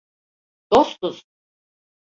[0.71, 1.25] Dostuz!